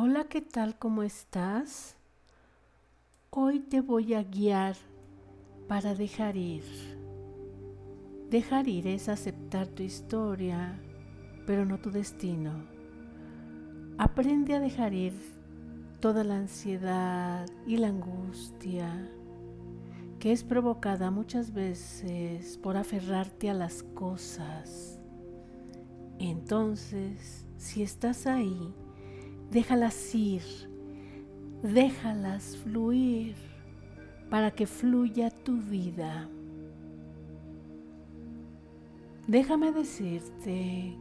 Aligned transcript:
Hola, 0.00 0.28
¿qué 0.28 0.40
tal? 0.40 0.78
¿Cómo 0.78 1.02
estás? 1.02 1.96
Hoy 3.30 3.58
te 3.58 3.80
voy 3.80 4.14
a 4.14 4.22
guiar 4.22 4.76
para 5.66 5.96
dejar 5.96 6.36
ir. 6.36 6.62
Dejar 8.30 8.68
ir 8.68 8.86
es 8.86 9.08
aceptar 9.08 9.66
tu 9.66 9.82
historia, 9.82 10.78
pero 11.48 11.64
no 11.64 11.80
tu 11.80 11.90
destino. 11.90 12.64
Aprende 13.98 14.54
a 14.54 14.60
dejar 14.60 14.94
ir 14.94 15.14
toda 15.98 16.22
la 16.22 16.36
ansiedad 16.36 17.48
y 17.66 17.78
la 17.78 17.88
angustia 17.88 19.10
que 20.20 20.30
es 20.30 20.44
provocada 20.44 21.10
muchas 21.10 21.52
veces 21.52 22.56
por 22.58 22.76
aferrarte 22.76 23.50
a 23.50 23.54
las 23.54 23.82
cosas. 23.82 25.00
Entonces, 26.20 27.48
si 27.56 27.82
estás 27.82 28.28
ahí, 28.28 28.72
déjalas 29.50 30.14
ir, 30.14 30.42
déjalas 31.62 32.56
fluir 32.56 33.34
para 34.30 34.50
que 34.50 34.66
fluya 34.66 35.30
tu 35.30 35.60
vida. 35.60 36.28
Déjame 39.26 39.72
decirte 39.72 40.96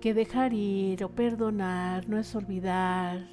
que 0.00 0.14
dejar 0.14 0.52
ir 0.52 1.02
o 1.04 1.08
perdonar 1.08 2.08
no 2.08 2.18
es 2.18 2.34
olvidar 2.34 3.26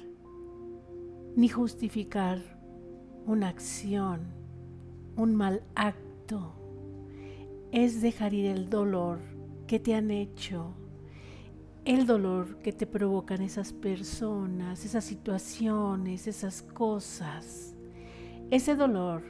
ni 1.36 1.48
justificar 1.48 2.40
una 3.26 3.48
acción, 3.48 4.22
un 5.16 5.34
mal 5.34 5.62
acto. 5.74 6.54
Es 7.72 8.00
dejar 8.00 8.32
ir 8.32 8.46
el 8.46 8.70
dolor 8.70 9.18
que 9.66 9.78
te 9.78 9.94
han 9.94 10.10
hecho 10.10 10.74
el 11.86 12.04
dolor 12.04 12.58
que 12.58 12.72
te 12.72 12.84
provocan 12.84 13.42
esas 13.42 13.72
personas, 13.72 14.84
esas 14.84 15.04
situaciones, 15.04 16.26
esas 16.26 16.62
cosas. 16.62 17.76
Ese 18.50 18.74
dolor 18.74 19.22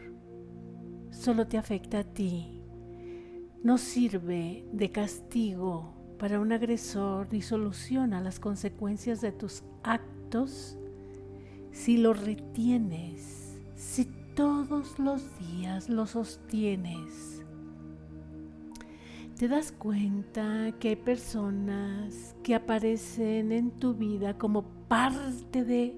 solo 1.11 1.47
te 1.47 1.59
afecta 1.59 1.99
a 1.99 2.05
ti. 2.05 2.62
No 3.62 3.77
sirve 3.77 4.67
de 4.73 4.91
castigo 4.91 5.93
para 6.19 6.41
un 6.41 6.51
agresor 6.51 7.29
ni 7.31 7.43
soluciona 7.43 8.23
las 8.23 8.41
consecuencias 8.41 9.21
de 9.21 9.33
tus 9.33 9.62
actos 9.83 10.79
si 11.73 11.99
lo 11.99 12.15
retienes, 12.15 13.61
si 13.75 14.07
todos 14.34 14.99
los 14.99 15.23
días 15.39 15.91
lo 15.91 16.07
sostienes 16.07 17.36
te 19.37 19.48
das 19.48 19.70
cuenta 19.70 20.73
que 20.81 20.89
hay 20.89 20.97
personas 20.97 22.34
que 22.42 22.55
aparecen 22.55 23.53
en 23.53 23.70
tu 23.70 23.93
vida 23.93 24.39
como 24.39 24.62
parte 24.89 25.62
de 25.62 25.95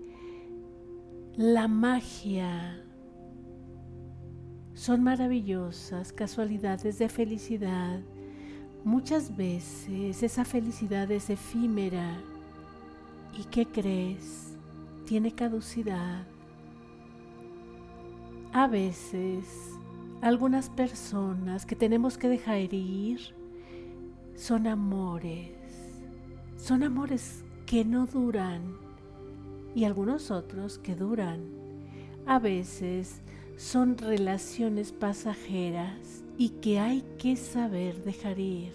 la 1.37 1.69
magia. 1.69 2.83
Son 4.75 5.05
maravillosas 5.05 6.13
casualidades 6.13 6.99
de 6.99 7.09
felicidad. 7.09 8.01
Muchas 8.83 9.37
veces 9.37 10.21
esa 10.25 10.45
felicidad 10.45 11.09
es 11.13 11.31
efímera. 11.31 12.21
¿Y 13.39 13.45
qué 13.45 13.67
crees? 13.67 14.57
Tiene 15.07 15.33
caducidad. 15.33 16.27
A 18.53 18.67
veces 18.67 19.78
algunas 20.21 20.69
personas 20.71 21.65
que 21.65 21.77
tenemos 21.77 22.19
que 22.19 22.29
dejar 22.29 22.75
ir 22.75 23.21
son 24.35 24.67
amores, 24.67 25.51
son 26.57 26.83
amores 26.83 27.45
que 27.67 27.85
no 27.85 28.07
duran 28.07 28.63
y 29.75 29.85
algunos 29.85 30.31
otros 30.31 30.79
que 30.79 30.97
duran. 30.97 31.41
A 32.27 32.39
veces 32.39 33.21
son 33.57 33.97
relaciones 33.97 34.93
pasajeras 34.93 36.25
y 36.37 36.51
que 36.51 36.79
hay 36.79 37.05
que 37.19 37.37
saber 37.37 38.03
dejar 38.03 38.39
ir 38.39 38.73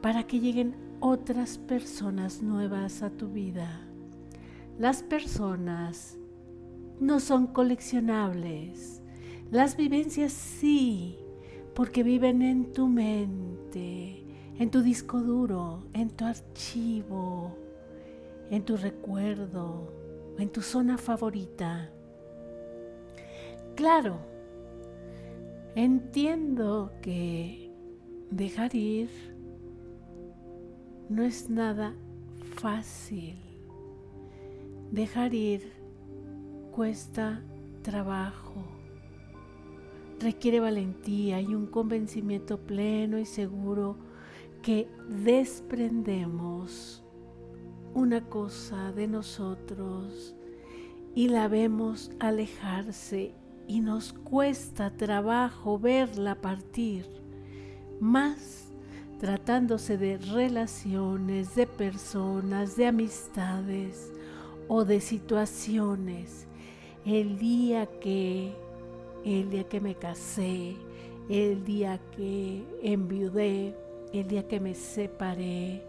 para 0.00 0.26
que 0.26 0.40
lleguen 0.40 0.74
otras 1.00 1.58
personas 1.58 2.42
nuevas 2.42 3.02
a 3.02 3.10
tu 3.10 3.28
vida. 3.28 3.80
Las 4.78 5.02
personas 5.02 6.16
no 7.00 7.20
son 7.20 7.46
coleccionables 7.48 9.01
las 9.52 9.76
vivencias 9.76 10.32
sí, 10.32 11.18
porque 11.74 12.02
viven 12.02 12.40
en 12.40 12.72
tu 12.72 12.88
mente, 12.88 14.24
en 14.58 14.70
tu 14.70 14.80
disco 14.80 15.20
duro, 15.20 15.84
en 15.92 16.08
tu 16.08 16.24
archivo, 16.24 17.54
en 18.50 18.64
tu 18.64 18.78
recuerdo, 18.78 19.92
en 20.38 20.48
tu 20.48 20.62
zona 20.62 20.96
favorita. 20.96 21.90
Claro, 23.74 24.20
entiendo 25.74 26.90
que 27.02 27.70
dejar 28.30 28.74
ir 28.74 29.10
no 31.10 31.24
es 31.24 31.50
nada 31.50 31.94
fácil. 32.56 33.36
Dejar 34.92 35.34
ir 35.34 35.74
cuesta 36.70 37.42
trabajo 37.82 38.81
requiere 40.22 40.60
valentía 40.60 41.40
y 41.40 41.54
un 41.54 41.66
convencimiento 41.66 42.58
pleno 42.58 43.18
y 43.18 43.26
seguro 43.26 43.96
que 44.62 44.88
desprendemos 45.08 47.02
una 47.94 48.22
cosa 48.22 48.92
de 48.92 49.08
nosotros 49.08 50.34
y 51.14 51.28
la 51.28 51.48
vemos 51.48 52.10
alejarse 52.20 53.34
y 53.66 53.80
nos 53.80 54.12
cuesta 54.12 54.90
trabajo 54.90 55.78
verla 55.78 56.40
partir, 56.40 57.06
más 58.00 58.72
tratándose 59.20 59.98
de 59.98 60.18
relaciones, 60.18 61.54
de 61.54 61.66
personas, 61.66 62.76
de 62.76 62.86
amistades 62.86 64.12
o 64.68 64.84
de 64.84 65.00
situaciones. 65.00 66.46
El 67.04 67.38
día 67.38 67.86
que 68.00 68.54
el 69.24 69.50
día 69.50 69.64
que 69.64 69.80
me 69.80 69.94
casé, 69.94 70.76
el 71.28 71.64
día 71.64 72.00
que 72.16 72.64
enviudé, 72.82 73.74
el 74.12 74.28
día 74.28 74.46
que 74.46 74.60
me 74.60 74.74
separé, 74.74 75.82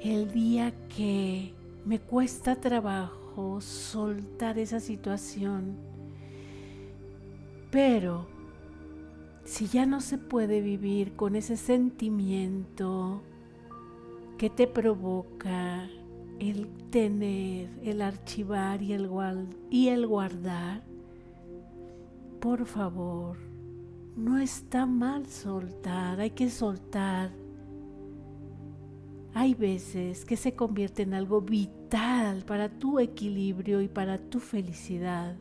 el 0.00 0.30
día 0.32 0.72
que 0.94 1.52
me 1.84 1.98
cuesta 1.98 2.56
trabajo 2.56 3.60
soltar 3.60 4.58
esa 4.58 4.80
situación. 4.80 5.76
Pero 7.70 8.26
si 9.44 9.66
ya 9.68 9.86
no 9.86 10.00
se 10.00 10.18
puede 10.18 10.60
vivir 10.60 11.14
con 11.14 11.36
ese 11.36 11.56
sentimiento 11.56 13.22
que 14.38 14.50
te 14.50 14.66
provoca 14.66 15.88
el 16.38 16.68
tener, 16.90 17.70
el 17.82 18.02
archivar 18.02 18.82
y 18.82 18.92
el, 18.92 19.08
y 19.70 19.88
el 19.88 20.06
guardar, 20.06 20.82
por 22.40 22.66
favor, 22.66 23.36
no 24.16 24.38
está 24.38 24.86
mal 24.86 25.26
soltar, 25.26 26.20
hay 26.20 26.30
que 26.30 26.50
soltar. 26.50 27.30
Hay 29.34 29.54
veces 29.54 30.24
que 30.24 30.36
se 30.36 30.54
convierte 30.54 31.02
en 31.02 31.12
algo 31.12 31.42
vital 31.42 32.44
para 32.46 32.70
tu 32.70 32.98
equilibrio 32.98 33.82
y 33.82 33.88
para 33.88 34.18
tu 34.18 34.40
felicidad. 34.40 35.36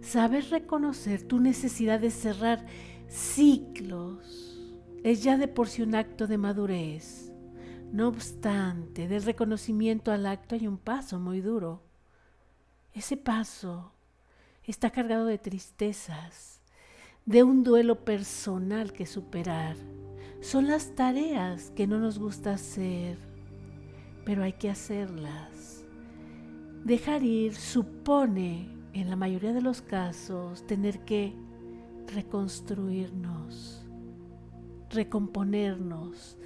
Saber 0.00 0.44
reconocer 0.50 1.24
tu 1.24 1.40
necesidad 1.40 1.98
de 1.98 2.12
cerrar 2.12 2.64
ciclos 3.08 4.62
es 5.02 5.24
ya 5.24 5.36
de 5.36 5.48
por 5.48 5.66
sí 5.66 5.82
un 5.82 5.96
acto 5.96 6.28
de 6.28 6.38
madurez. 6.38 7.32
No 7.90 8.06
obstante, 8.06 9.08
del 9.08 9.24
reconocimiento 9.24 10.12
al 10.12 10.26
acto 10.26 10.54
hay 10.54 10.68
un 10.68 10.78
paso 10.78 11.18
muy 11.18 11.40
duro. 11.40 11.82
Ese 12.94 13.16
paso 13.16 13.95
está 14.66 14.90
cargado 14.90 15.26
de 15.26 15.38
tristezas, 15.38 16.60
de 17.24 17.44
un 17.44 17.62
duelo 17.62 18.04
personal 18.04 18.92
que 18.92 19.06
superar. 19.06 19.76
Son 20.40 20.66
las 20.66 20.94
tareas 20.94 21.70
que 21.70 21.86
no 21.86 21.98
nos 21.98 22.18
gusta 22.18 22.54
hacer, 22.54 23.18
pero 24.24 24.42
hay 24.42 24.54
que 24.54 24.68
hacerlas. 24.68 25.84
Dejar 26.84 27.22
ir 27.22 27.54
supone, 27.54 28.68
en 28.92 29.10
la 29.10 29.16
mayoría 29.16 29.52
de 29.52 29.62
los 29.62 29.82
casos, 29.82 30.66
tener 30.66 31.00
que 31.00 31.34
reconstruirnos, 32.08 33.84
recomponernos, 34.90 36.38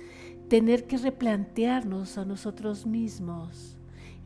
tener 0.48 0.86
que 0.86 0.98
replantearnos 0.98 2.18
a 2.18 2.24
nosotros 2.24 2.86
mismos 2.86 3.78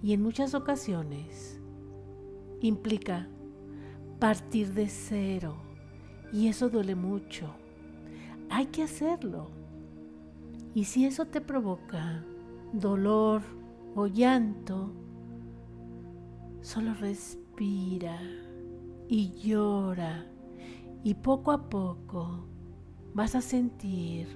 y 0.03 0.15
en 0.15 0.23
muchas 0.23 0.55
ocasiones 0.55 1.61
implica 2.61 3.29
partir 4.25 4.73
de 4.73 4.89
cero. 4.89 5.55
Y 6.33 6.49
eso 6.49 6.71
duele 6.71 6.95
mucho. 6.95 7.55
Hay 8.49 8.69
que 8.69 8.83
hacerlo. 8.83 9.51
Y 10.75 10.85
si 10.85 11.05
eso 11.05 11.27
te 11.27 11.43
provoca 11.43 12.25
dolor 12.73 13.43
o 13.95 14.07
llanto, 14.07 14.95
solo 16.63 16.95
respira 16.95 18.19
y 19.09 19.31
llora 19.43 20.25
y 21.03 21.13
poco 21.17 21.53
a 21.53 21.69
poco 21.69 22.47
vas 23.13 23.35
a 23.35 23.43
sentir 23.43 24.27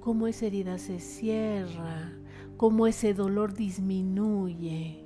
cómo 0.00 0.26
esa 0.26 0.44
herida 0.44 0.76
se 0.76 1.00
cierra, 1.00 2.12
cómo 2.58 2.86
ese 2.86 3.14
dolor 3.14 3.54
disminuye. 3.54 5.02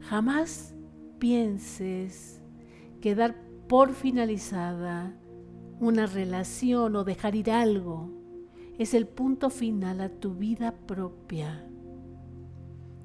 Jamás 0.00 0.74
pienses 1.18 2.40
que 3.04 3.14
dar 3.14 3.34
por 3.68 3.92
finalizada 3.92 5.14
una 5.78 6.06
relación 6.06 6.96
o 6.96 7.04
dejar 7.04 7.36
ir 7.36 7.50
algo 7.50 8.08
es 8.78 8.94
el 8.94 9.06
punto 9.06 9.50
final 9.50 10.00
a 10.00 10.08
tu 10.08 10.32
vida 10.32 10.72
propia. 10.86 11.68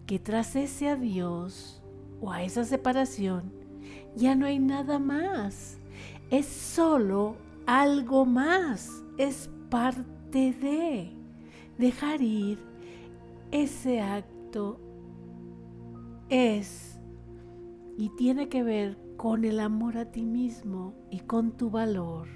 Que 0.06 0.18
tras 0.18 0.56
ese 0.56 0.88
adiós 0.88 1.84
o 2.22 2.32
a 2.32 2.44
esa 2.44 2.64
separación 2.64 3.52
ya 4.16 4.36
no 4.36 4.46
hay 4.46 4.58
nada 4.58 5.00
más. 5.00 5.78
Es 6.32 6.46
solo 6.46 7.36
algo 7.66 8.26
más. 8.26 9.04
Es 9.18 9.50
parte 9.70 10.54
de 10.54 11.12
dejar 11.78 12.22
ir 12.22 12.58
ese 13.52 14.00
acto. 14.00 14.80
Es 16.30 16.98
y 17.98 18.08
tiene 18.16 18.48
que 18.48 18.64
ver 18.64 19.09
con 19.20 19.44
el 19.44 19.60
amor 19.60 19.98
a 19.98 20.06
ti 20.06 20.22
mismo 20.22 20.94
y 21.12 21.20
con 21.20 21.52
tu 21.52 21.70
valor. 21.70 22.30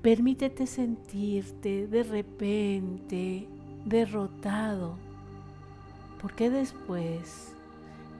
Permítete 0.00 0.66
sentirte 0.66 1.86
de 1.86 2.02
repente 2.02 3.46
derrotado, 3.84 4.96
porque 6.18 6.48
después 6.48 7.52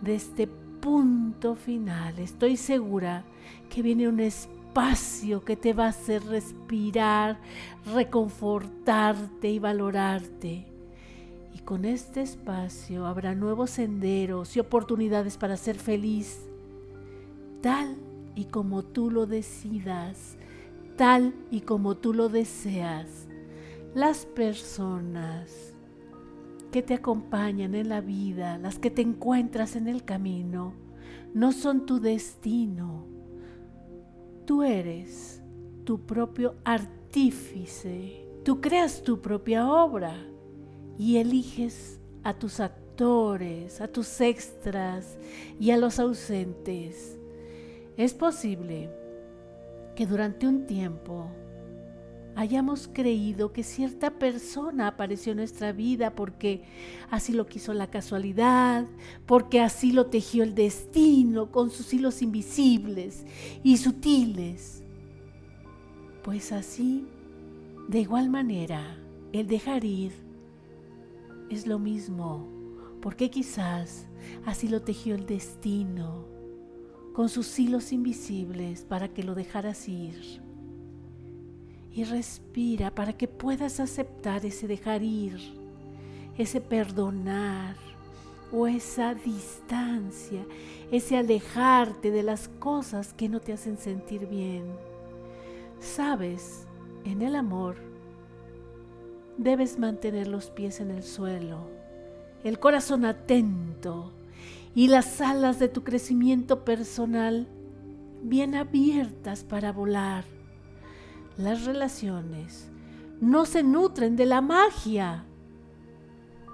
de 0.03 0.17
este 0.17 0.49
punto 0.83 1.55
final 1.55 2.19
estoy 2.19 2.59
segura 2.59 3.25
que 3.71 3.81
viene 3.81 4.07
un 4.07 4.21
espacio 4.21 5.43
que 5.43 5.57
te 5.57 5.73
va 5.73 5.87
a 5.87 5.97
hacer 5.97 6.23
respirar, 6.27 7.41
reconfortarte 7.87 9.49
y 9.49 9.59
valorarte. 9.59 10.67
Y 11.55 11.59
con 11.61 11.87
este 11.87 12.21
espacio 12.21 13.07
habrá 13.07 13.35
nuevos 13.35 13.71
senderos 13.71 14.57
y 14.57 14.61
oportunidades 14.61 15.39
para 15.39 15.57
ser 15.57 15.79
feliz, 15.79 16.52
tal 17.63 17.97
y 18.35 18.47
como 18.47 18.83
tú 18.83 19.11
lo 19.11 19.27
decidas 19.27 20.37
tal 20.97 21.35
y 21.51 21.63
como 21.63 21.97
tú 21.97 22.13
lo 22.13 22.29
deseas. 22.29 23.27
Las 23.95 24.27
personas 24.27 25.75
que 26.71 26.83
te 26.83 26.95
acompañan 26.95 27.75
en 27.75 27.89
la 27.89 28.01
vida, 28.01 28.59
las 28.59 28.79
que 28.79 28.91
te 28.91 29.03
encuentras 29.03 29.77
en 29.77 29.89
el 29.89 30.05
camino, 30.05 30.75
no 31.35 31.53
son 31.53 31.87
tu 31.87 32.01
destino. 32.01 33.07
Tú 34.47 34.63
eres 34.63 35.43
tu 35.85 36.01
propio 36.01 36.55
artífice. 36.65 38.27
Tú 38.45 38.61
creas 38.61 39.03
tu 39.03 39.21
propia 39.21 39.69
obra 39.69 40.17
y 40.99 41.19
eliges 41.19 42.01
a 42.23 42.35
tus 42.35 42.61
actores, 42.61 43.81
a 43.81 43.89
tus 43.89 44.21
extras 44.21 45.19
y 45.61 45.71
a 45.71 45.77
los 45.77 45.99
ausentes. 45.99 47.19
Es 47.97 48.15
posible 48.15 48.91
que 49.95 50.07
durante 50.07 50.47
un 50.47 50.67
tiempo 50.67 51.31
hayamos 52.35 52.89
creído 52.91 53.53
que 53.53 53.63
cierta 53.63 54.19
persona 54.19 54.89
apareció 54.89 55.33
en 55.33 55.39
nuestra 55.39 55.73
vida 55.73 56.15
porque 56.15 56.63
así 57.11 57.35
lo 57.35 57.47
quiso 57.47 57.75
la 57.75 57.91
casualidad, 57.91 58.87
porque 59.27 59.61
así 59.61 59.93
lo 59.93 60.07
tejió 60.07 60.43
el 60.43 60.55
destino 60.55 61.51
con 61.51 61.71
sus 61.71 61.93
hilos 61.93 62.23
invisibles 62.23 63.27
y 63.63 63.77
sutiles. 63.77 64.83
Pues 66.23 66.53
así, 66.53 67.07
de 67.89 68.01
igual 68.01 68.31
manera, 68.31 68.97
el 69.35 69.47
dejar 69.47 69.85
ir 69.85 70.13
es 71.51 71.67
lo 71.67 71.79
mismo, 71.79 72.49
porque 73.03 73.31
quizás 73.31 74.07
así 74.47 74.69
lo 74.69 74.81
tejió 74.81 75.15
el 75.15 75.27
destino 75.27 76.32
con 77.13 77.29
sus 77.29 77.59
hilos 77.59 77.93
invisibles 77.93 78.83
para 78.83 79.09
que 79.09 79.23
lo 79.23 79.35
dejaras 79.35 79.89
ir. 79.89 80.41
Y 81.93 82.05
respira 82.05 82.95
para 82.95 83.13
que 83.13 83.29
puedas 83.29 83.81
aceptar 83.81 84.47
ese 84.47 84.67
dejar 84.67 85.03
ir, 85.03 85.39
ese 86.39 86.61
perdonar 86.61 87.77
o 88.51 88.67
esa 88.67 89.15
distancia, 89.15 90.45
ese 90.91 91.17
alejarte 91.17 92.11
de 92.11 92.23
las 92.23 92.49
cosas 92.49 93.13
que 93.13 93.29
no 93.29 93.41
te 93.41 93.53
hacen 93.53 93.77
sentir 93.77 94.27
bien. 94.27 94.65
Sabes, 95.81 96.67
en 97.05 97.23
el 97.23 97.37
amor 97.37 97.77
debes 99.37 99.79
mantener 99.79 100.29
los 100.29 100.51
pies 100.51 100.81
en 100.81 100.91
el 100.91 101.03
suelo, 101.03 101.69
el 102.45 102.59
corazón 102.59 103.05
atento, 103.05 104.13
y 104.75 104.89
las 104.89 105.21
alas 105.21 105.59
de 105.59 105.69
tu 105.69 105.85
crecimiento 105.85 106.65
personal 106.65 107.49
bien 108.23 108.55
abiertas 108.55 109.45
para 109.45 109.73
volar. 109.73 110.25
Las 111.37 111.65
relaciones 111.65 112.71
no 113.21 113.45
se 113.45 113.63
nutren 113.63 114.17
de 114.17 114.27
la 114.27 114.41
magia, 114.41 115.25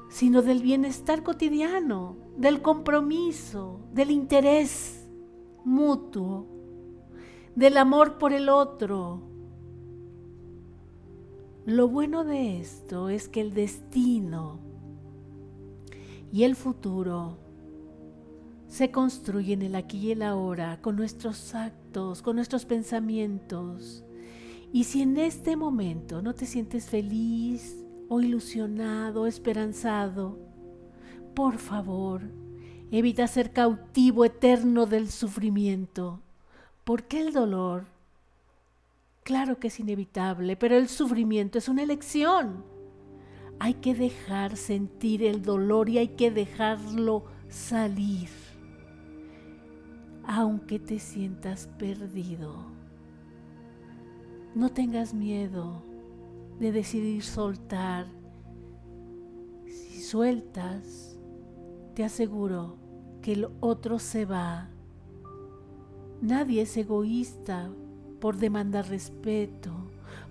sino 0.09 0.43
del 0.43 0.63
bienestar 0.63 1.23
cotidiano, 1.23 2.17
del 2.37 2.63
compromiso, 2.63 3.81
del 3.93 4.11
interés 4.11 5.09
mutuo, 5.65 6.47
del 7.55 7.77
amor 7.77 8.19
por 8.19 8.33
el 8.33 8.49
otro. 8.49 9.23
Lo 11.67 11.89
bueno 11.89 12.25
de 12.25 12.61
esto 12.61 13.11
es 13.11 13.29
que 13.29 13.41
el 13.41 13.53
destino 13.53 14.59
y 16.33 16.45
el 16.45 16.57
futuro 16.57 17.48
se 18.69 18.91
construye 18.91 19.55
en 19.55 19.63
el 19.63 19.75
aquí 19.75 19.99
y 19.99 20.13
el 20.13 20.23
ahora, 20.23 20.79
con 20.83 20.95
nuestros 20.97 21.55
actos, 21.55 22.21
con 22.23 22.37
nuestros 22.37 22.67
pensamientos. 22.67 24.05
Y 24.73 24.85
si 24.85 25.01
en 25.03 25.17
este 25.17 25.57
momento 25.57 26.21
no 26.21 26.35
te 26.35 26.45
sientes 26.45 26.91
feliz 26.91 27.83
o 28.09 28.21
ilusionado 28.21 29.27
esperanzado, 29.27 30.39
por 31.35 31.57
favor, 31.57 32.23
evita 32.91 33.27
ser 33.27 33.53
cautivo 33.53 34.27
eterno 34.27 34.85
del 34.85 35.11
sufrimiento, 35.11 36.21
porque 36.85 37.21
el 37.21 37.33
dolor, 37.33 37.87
claro 39.23 39.59
que 39.59 39.69
es 39.69 39.81
inevitable, 39.81 40.57
pero 40.57 40.77
el 40.77 40.89
sufrimiento 40.89 41.57
es 41.57 41.69
una 41.69 41.83
elección. 41.83 42.65
Hay 43.61 43.75
que 43.75 43.95
dejar 43.95 44.57
sentir 44.57 45.23
el 45.25 45.43
dolor 45.43 45.89
y 45.89 45.99
hay 45.99 46.09
que 46.09 46.31
dejarlo 46.31 47.25
salir 47.49 48.29
aunque 50.31 50.79
te 50.79 50.99
sientas 50.99 51.69
perdido. 51.79 52.67
No 54.55 54.69
tengas 54.69 55.15
miedo 55.15 55.83
de 56.61 56.71
decidir 56.71 57.23
soltar. 57.23 58.07
Si 59.65 60.03
sueltas, 60.03 61.19
te 61.95 62.05
aseguro 62.05 62.77
que 63.23 63.33
el 63.33 63.49
otro 63.61 63.99
se 63.99 64.27
va. 64.27 64.69
Nadie 66.21 66.63
es 66.63 66.77
egoísta 66.77 67.71
por 68.21 68.37
demandar 68.37 68.87
respeto, 68.87 69.73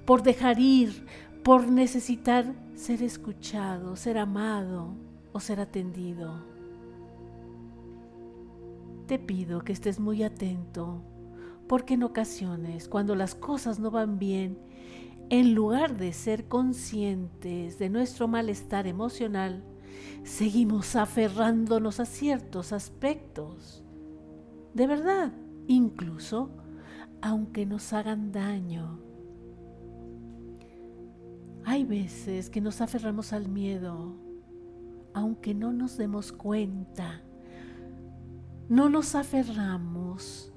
por 0.06 0.22
dejar 0.22 0.60
ir, 0.60 1.08
por 1.44 1.68
necesitar 1.68 2.54
ser 2.76 3.02
escuchado, 3.02 3.96
ser 3.96 4.20
amado 4.20 4.94
o 5.34 5.40
ser 5.40 5.60
atendido 5.60 6.57
te 9.08 9.18
pido 9.18 9.64
que 9.64 9.74
estés 9.74 10.00
muy 10.00 10.22
atento, 10.22 11.02
porque 11.68 11.96
en 11.96 12.04
ocasiones, 12.04 12.88
cuando 12.88 13.16
las 13.16 13.34
cosas 13.34 13.80
no 13.80 13.90
van 13.90 14.20
bien, 14.20 14.60
en 15.30 15.56
lugar 15.56 15.98
de 15.98 16.14
ser 16.14 16.48
conscientes 16.48 17.80
de 17.80 17.90
nuestro 17.90 18.28
malestar 18.28 18.86
emocional, 18.86 19.64
seguimos 20.24 20.96
aferrándonos 20.96 22.00
a 22.00 22.06
ciertos 22.06 22.74
aspectos. 22.74 23.84
De 24.74 24.88
verdad, 24.88 25.34
incluso 25.68 26.52
aunque 27.22 27.66
nos 27.66 27.94
hagan 27.94 28.32
daño. 28.32 29.00
Hay 31.66 31.84
veces 31.84 32.50
que 32.50 32.62
nos 32.62 32.80
aferramos 32.80 33.34
al 33.34 33.50
miedo, 33.50 34.16
aunque 35.14 35.54
no 35.54 35.74
nos 35.74 35.98
demos 35.98 36.32
cuenta 36.32 37.27
no 38.70 38.90
nos 38.90 39.16
aferramos 39.16 40.52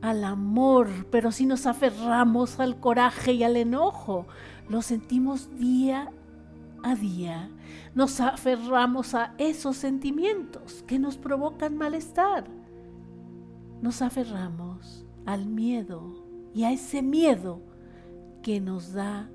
al 0.00 0.24
amor, 0.24 0.88
pero 1.10 1.32
sí 1.32 1.46
nos 1.46 1.66
aferramos 1.66 2.60
al 2.60 2.78
coraje 2.78 3.32
y 3.32 3.42
al 3.42 3.56
enojo. 3.56 4.26
Lo 4.68 4.82
sentimos 4.82 5.48
día 5.58 6.10
a 6.82 6.94
día 6.94 7.50
nos 7.94 8.20
aferramos 8.20 9.14
a 9.14 9.34
esos 9.38 9.76
sentimientos 9.76 10.84
que 10.86 10.98
nos 10.98 11.16
provocan 11.16 11.76
malestar. 11.76 12.44
Nos 13.82 14.02
aferramos 14.02 15.06
al 15.26 15.46
miedo 15.46 16.24
y 16.54 16.64
a 16.64 16.72
ese 16.72 17.02
miedo 17.02 17.60
que 18.42 18.60
nos 18.60 18.92
da 18.92 19.28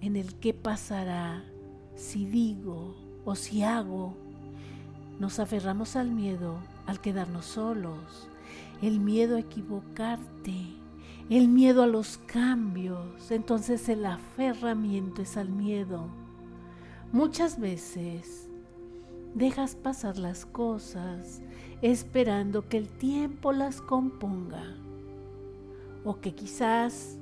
en 0.00 0.16
el 0.16 0.34
qué 0.38 0.54
pasará 0.54 1.44
si 1.94 2.26
digo 2.26 2.94
o 3.24 3.34
si 3.34 3.62
hago. 3.62 4.16
Nos 5.18 5.38
aferramos 5.38 5.96
al 5.96 6.10
miedo 6.10 6.58
al 6.86 7.00
quedarnos 7.00 7.46
solos, 7.46 8.28
el 8.82 9.00
miedo 9.00 9.36
a 9.36 9.40
equivocarte, 9.40 10.76
el 11.30 11.48
miedo 11.48 11.82
a 11.82 11.86
los 11.86 12.18
cambios. 12.18 13.30
Entonces 13.30 13.88
el 13.88 14.06
aferramiento 14.06 15.22
es 15.22 15.36
al 15.36 15.50
miedo. 15.50 16.08
Muchas 17.12 17.58
veces 17.58 18.48
dejas 19.34 19.74
pasar 19.74 20.16
las 20.18 20.46
cosas 20.46 21.42
esperando 21.82 22.68
que 22.68 22.78
el 22.78 22.88
tiempo 22.88 23.52
las 23.52 23.80
componga 23.80 24.76
o 26.04 26.20
que 26.20 26.34
quizás 26.34 27.18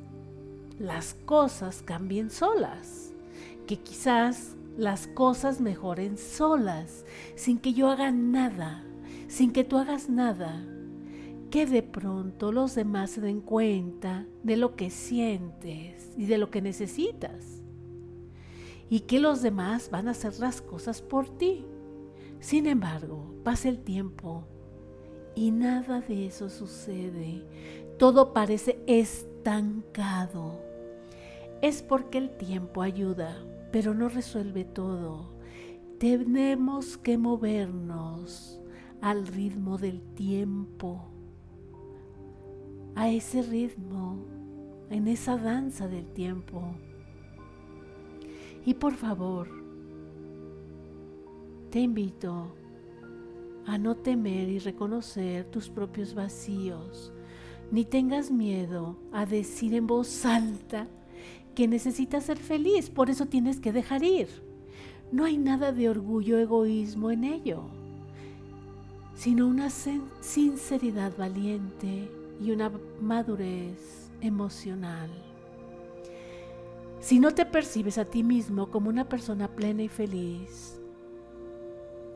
las 0.78 1.14
cosas 1.24 1.82
cambien 1.82 2.30
solas, 2.30 3.12
que 3.66 3.78
quizás 3.78 4.56
las 4.76 5.06
cosas 5.06 5.60
mejoren 5.60 6.18
solas, 6.18 7.04
sin 7.36 7.58
que 7.58 7.72
yo 7.72 7.88
haga 7.88 8.10
nada, 8.10 8.83
sin 9.34 9.50
que 9.50 9.64
tú 9.64 9.78
hagas 9.78 10.08
nada, 10.08 10.64
que 11.50 11.66
de 11.66 11.82
pronto 11.82 12.52
los 12.52 12.76
demás 12.76 13.10
se 13.10 13.20
den 13.20 13.40
cuenta 13.40 14.28
de 14.44 14.56
lo 14.56 14.76
que 14.76 14.90
sientes 14.90 16.12
y 16.16 16.26
de 16.26 16.38
lo 16.38 16.52
que 16.52 16.62
necesitas, 16.62 17.60
y 18.88 19.00
que 19.00 19.18
los 19.18 19.42
demás 19.42 19.90
van 19.90 20.06
a 20.06 20.12
hacer 20.12 20.38
las 20.38 20.62
cosas 20.62 21.02
por 21.02 21.28
ti. 21.36 21.64
Sin 22.38 22.68
embargo, 22.68 23.34
pasa 23.42 23.68
el 23.68 23.80
tiempo 23.80 24.44
y 25.34 25.50
nada 25.50 26.00
de 26.00 26.26
eso 26.26 26.48
sucede. 26.48 27.42
Todo 27.98 28.32
parece 28.32 28.78
estancado. 28.86 30.60
Es 31.60 31.82
porque 31.82 32.18
el 32.18 32.36
tiempo 32.36 32.82
ayuda, 32.82 33.36
pero 33.72 33.94
no 33.94 34.08
resuelve 34.08 34.64
todo. 34.64 35.34
Tenemos 35.98 36.96
que 36.96 37.18
movernos 37.18 38.60
al 39.04 39.26
ritmo 39.26 39.76
del 39.76 40.00
tiempo, 40.14 40.98
a 42.94 43.10
ese 43.10 43.42
ritmo, 43.42 44.16
en 44.88 45.08
esa 45.08 45.36
danza 45.36 45.88
del 45.88 46.06
tiempo. 46.06 46.74
Y 48.64 48.72
por 48.72 48.94
favor, 48.94 49.50
te 51.68 51.80
invito 51.80 52.54
a 53.66 53.76
no 53.76 53.94
temer 53.94 54.48
y 54.48 54.58
reconocer 54.58 55.50
tus 55.50 55.68
propios 55.68 56.14
vacíos, 56.14 57.12
ni 57.70 57.84
tengas 57.84 58.30
miedo 58.30 58.96
a 59.12 59.26
decir 59.26 59.74
en 59.74 59.86
voz 59.86 60.24
alta 60.24 60.88
que 61.54 61.68
necesitas 61.68 62.24
ser 62.24 62.38
feliz, 62.38 62.88
por 62.88 63.10
eso 63.10 63.26
tienes 63.26 63.60
que 63.60 63.70
dejar 63.70 64.02
ir. 64.02 64.28
No 65.12 65.26
hay 65.26 65.36
nada 65.36 65.72
de 65.72 65.90
orgullo, 65.90 66.38
egoísmo 66.38 67.10
en 67.10 67.24
ello, 67.24 67.83
sino 69.14 69.46
una 69.46 69.70
sinceridad 69.70 71.16
valiente 71.16 72.10
y 72.40 72.50
una 72.50 72.70
madurez 73.00 74.10
emocional. 74.20 75.10
Si 77.00 77.20
no 77.20 77.32
te 77.32 77.44
percibes 77.44 77.98
a 77.98 78.06
ti 78.06 78.22
mismo 78.22 78.70
como 78.70 78.88
una 78.88 79.08
persona 79.08 79.48
plena 79.48 79.82
y 79.82 79.88
feliz, 79.88 80.80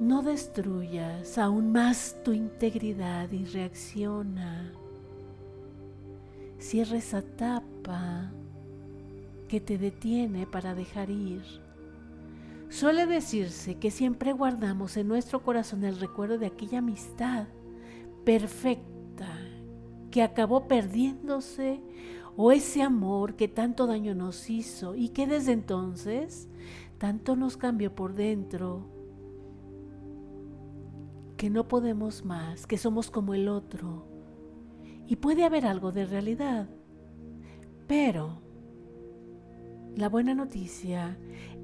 no 0.01 0.23
destruyas 0.23 1.39
aún 1.39 1.73
más 1.73 2.17
tu 2.25 2.33
integridad 2.33 3.31
y 3.33 3.45
reacciona. 3.45 4.73
Cierra 6.59 6.97
esa 6.97 7.23
tapa 7.23 8.31
que 9.49 9.61
te 9.61 9.77
detiene 9.77 10.47
para 10.47 10.75
dejar 10.75 11.11
ir. 11.11 11.43
Suele 12.69 13.07
decirse 13.07 13.77
que 13.77 13.91
siempre 13.91 14.33
guardamos 14.33 14.97
en 14.97 15.09
nuestro 15.09 15.43
corazón 15.43 15.85
el 15.85 15.99
recuerdo 15.99 16.39
de 16.39 16.47
aquella 16.47 16.79
amistad 16.79 17.49
perfecta 18.25 19.29
que 20.11 20.23
acabó 20.23 20.69
perdiéndose 20.69 21.81
o 22.37 22.53
ese 22.53 22.83
amor 22.83 23.37
que 23.37 23.49
tanto 23.49 23.87
daño 23.87 24.15
nos 24.15 24.51
hizo 24.51 24.95
y 24.95 25.09
que 25.09 25.27
desde 25.27 25.53
entonces 25.53 26.49
tanto 26.99 27.37
nos 27.37 27.57
cambió 27.57 27.95
por 27.95 28.15
dentro 28.15 28.87
que 31.39 31.49
no 31.49 31.69
podemos 31.69 32.25
más, 32.25 32.67
que 32.67 32.77
somos 32.77 33.11
como 33.11 33.33
el 33.33 33.49
otro. 33.49 34.07
Y 35.07 35.17
puede 35.17 35.45
haber 35.45 35.65
algo 35.65 35.93
de 35.93 36.05
realidad. 36.05 36.69
Pero 37.87 38.43
la 39.97 40.09
buena 40.09 40.35
noticia 40.35 41.17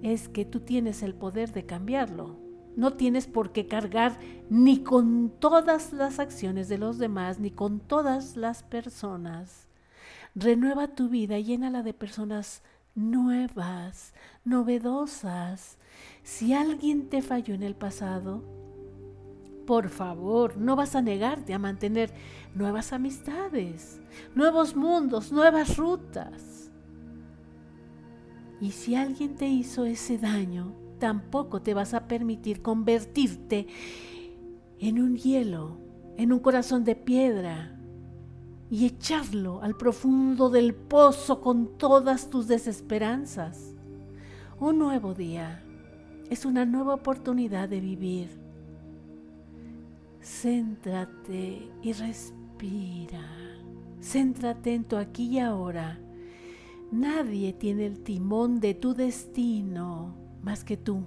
es 0.05 0.29
que 0.29 0.45
tú 0.45 0.61
tienes 0.61 1.03
el 1.03 1.15
poder 1.15 1.53
de 1.53 1.65
cambiarlo. 1.65 2.37
No 2.77 2.93
tienes 2.93 3.27
por 3.27 3.53
qué 3.53 3.67
cargar 3.67 4.19
ni 4.51 4.83
con 4.83 5.33
todas 5.39 5.95
las 5.95 6.19
acciones 6.19 6.69
de 6.69 6.77
los 6.77 6.99
demás, 6.99 7.41
ni 7.41 7.51
con 7.51 7.81
todas 7.81 8.37
las 8.37 8.63
personas. 8.63 9.67
Renueva 10.35 10.89
tu 10.89 11.09
vida 11.09 11.39
llénala 11.39 11.83
de 11.83 11.95
personas 11.95 12.63
nuevas, 12.95 14.13
novedosas. 14.45 15.79
Si 16.23 16.53
alguien 16.53 17.09
te 17.09 17.23
falló 17.23 17.55
en 17.55 17.63
el 17.63 17.75
pasado, 17.75 18.45
por 19.67 19.89
favor, 19.89 20.59
no 20.59 20.77
vas 20.77 20.95
a 20.95 21.01
negarte 21.01 21.55
a 21.55 21.59
mantener 21.59 22.13
nuevas 22.55 22.93
amistades, 22.93 24.03
nuevos 24.35 24.77
mundos, 24.77 25.33
nuevas 25.33 25.79
rutas. 25.79 26.54
Y 28.65 28.71
si 28.71 28.95
alguien 28.95 29.35
te 29.35 29.47
hizo 29.47 29.85
ese 29.85 30.17
daño, 30.17 30.73
tampoco 30.99 31.61
te 31.61 31.75
vas 31.75 31.93
a 31.93 32.09
permitir 32.09 32.63
convertirte 32.63 33.67
en 34.79 35.03
un 35.03 35.19
hielo, 35.19 35.77
en 36.17 36.33
un 36.33 36.39
corazón 36.39 36.83
de 36.83 36.97
piedra 36.97 37.79
y 38.71 38.87
echarlo 38.87 39.61
al 39.61 39.77
profundo 39.77 40.49
del 40.49 40.75
pozo 40.75 41.43
con 41.43 41.77
todas 41.77 42.31
tus 42.31 42.49
desesperanzas. 42.49 43.75
Un 44.59 44.79
nuevo 44.79 45.13
día 45.13 45.63
es 46.31 46.47
una 46.47 46.65
nueva 46.65 46.95
oportunidad 46.95 47.69
de 47.69 47.81
vivir 47.81 48.31
Céntrate 50.23 51.71
y 51.83 51.93
respira. 51.93 53.29
Céntrate 54.01 54.73
en 54.73 54.85
tu 54.85 54.97
aquí 54.97 55.27
y 55.27 55.39
ahora. 55.39 55.99
Nadie 56.91 57.53
tiene 57.53 57.87
el 57.87 58.01
timón 58.01 58.61
de 58.61 58.75
tu 58.75 58.95
destino 58.95 60.15
más 60.43 60.65
que 60.65 60.77
tú, 60.77 61.03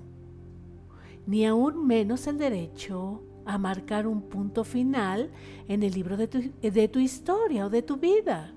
ni 1.26 1.46
aún 1.46 1.86
menos 1.86 2.28
el 2.28 2.38
derecho 2.38 3.24
a 3.48 3.58
marcar 3.58 4.08
un 4.08 4.24
punto 4.24 4.64
final 4.66 5.32
en 5.68 5.82
el 5.82 5.94
libro 5.94 6.18
de 6.18 6.28
tu, 6.28 7.00
historia 7.00 7.66
o 7.66 7.70
de 7.70 7.82
tu 7.82 7.98
vida, 7.98 8.54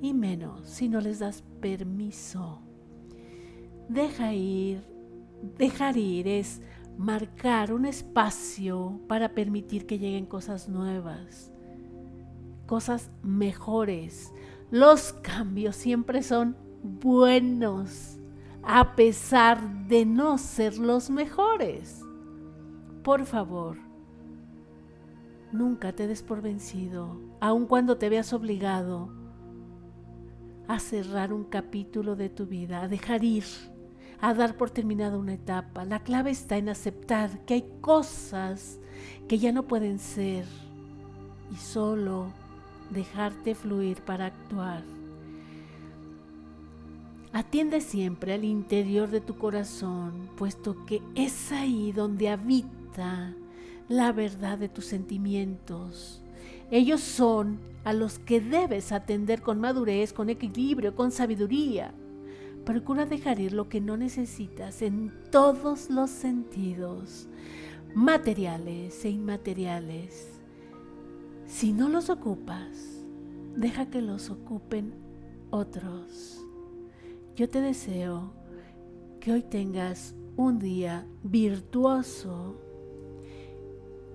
y 0.00 0.14
menos 0.14 0.68
si 0.68 0.88
no 0.88 1.00
les 1.00 1.18
das 1.18 1.42
permiso. 1.60 2.60
Deja 3.88 4.32
ir, 4.32 4.82
dejar 5.58 5.96
ir 5.96 6.28
es 6.28 6.62
marcar 6.96 7.72
un 7.72 7.84
espacio 7.84 9.00
para 9.08 9.34
permitir 9.34 9.86
que 9.86 9.98
lleguen 9.98 10.26
cosas 10.26 10.68
nuevas, 10.68 11.52
cosas 12.66 13.10
mejores. 13.22 14.32
Los 14.70 15.12
cambios 15.14 15.76
siempre 15.76 16.22
son 16.22 16.56
buenos, 16.82 18.18
a 18.62 18.94
pesar 18.94 19.86
de 19.88 20.06
no 20.06 20.38
ser 20.38 20.78
los 20.78 21.10
mejores. 21.10 22.02
Por 23.02 23.26
favor, 23.26 23.78
nunca 25.52 25.92
te 25.92 26.06
des 26.06 26.22
por 26.22 26.42
vencido, 26.42 27.20
aun 27.40 27.66
cuando 27.66 27.96
te 27.98 28.08
veas 28.08 28.32
obligado 28.32 29.10
a 30.68 30.78
cerrar 30.78 31.32
un 31.32 31.44
capítulo 31.44 32.14
de 32.14 32.28
tu 32.28 32.46
vida, 32.46 32.82
a 32.82 32.88
dejar 32.88 33.24
ir 33.24 33.44
a 34.20 34.34
dar 34.34 34.56
por 34.56 34.70
terminada 34.70 35.16
una 35.18 35.34
etapa. 35.34 35.84
La 35.84 36.00
clave 36.00 36.30
está 36.30 36.56
en 36.56 36.68
aceptar 36.68 37.44
que 37.46 37.54
hay 37.54 37.72
cosas 37.80 38.78
que 39.28 39.38
ya 39.38 39.52
no 39.52 39.66
pueden 39.66 39.98
ser 39.98 40.44
y 41.50 41.56
solo 41.56 42.32
dejarte 42.90 43.54
fluir 43.54 44.02
para 44.02 44.26
actuar. 44.26 44.82
Atiende 47.32 47.80
siempre 47.80 48.34
al 48.34 48.44
interior 48.44 49.08
de 49.08 49.20
tu 49.20 49.38
corazón, 49.38 50.28
puesto 50.36 50.84
que 50.84 51.00
es 51.14 51.52
ahí 51.52 51.92
donde 51.92 52.28
habita 52.28 53.34
la 53.88 54.12
verdad 54.12 54.58
de 54.58 54.68
tus 54.68 54.86
sentimientos. 54.86 56.22
Ellos 56.70 57.00
son 57.00 57.60
a 57.84 57.92
los 57.92 58.18
que 58.18 58.40
debes 58.40 58.92
atender 58.92 59.42
con 59.42 59.60
madurez, 59.60 60.12
con 60.12 60.28
equilibrio, 60.28 60.94
con 60.94 61.12
sabiduría 61.12 61.94
Procura 62.64 63.06
dejar 63.06 63.40
ir 63.40 63.52
lo 63.52 63.68
que 63.68 63.80
no 63.80 63.96
necesitas 63.96 64.82
en 64.82 65.12
todos 65.30 65.88
los 65.88 66.10
sentidos, 66.10 67.26
materiales 67.94 69.04
e 69.04 69.10
inmateriales. 69.10 70.29
Si 71.50 71.72
no 71.72 71.88
los 71.88 72.10
ocupas, 72.10 73.04
deja 73.56 73.90
que 73.90 74.00
los 74.00 74.30
ocupen 74.30 74.94
otros. 75.50 76.40
Yo 77.34 77.50
te 77.50 77.60
deseo 77.60 78.32
que 79.18 79.32
hoy 79.32 79.42
tengas 79.42 80.14
un 80.36 80.60
día 80.60 81.04
virtuoso, 81.24 82.54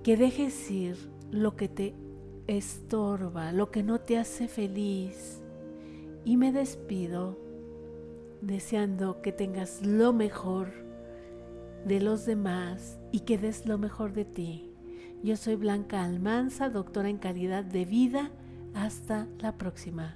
que 0.02 0.16
dejes 0.16 0.72
ir 0.72 0.98
lo 1.30 1.58
que 1.58 1.68
te 1.68 1.94
estorba, 2.48 3.52
lo 3.52 3.70
que 3.70 3.84
no 3.84 4.00
te 4.00 4.18
hace 4.18 4.48
feliz. 4.48 5.44
Y 6.24 6.38
me 6.38 6.54
despido 6.54 7.38
deseando 8.42 9.22
que 9.22 9.34
tengas 9.34 9.86
lo 9.86 10.14
mejor 10.14 10.72
de 11.86 12.00
los 12.00 12.26
demás 12.26 12.98
y 13.12 13.20
que 13.20 13.38
des 13.38 13.66
lo 13.68 13.78
mejor 13.78 14.14
de 14.14 14.24
ti. 14.24 14.75
Yo 15.26 15.36
soy 15.36 15.56
Blanca 15.56 16.04
Almanza, 16.04 16.70
doctora 16.70 17.10
en 17.10 17.18
calidad 17.18 17.64
de 17.64 17.84
vida. 17.84 18.30
Hasta 18.76 19.28
la 19.40 19.58
próxima. 19.58 20.14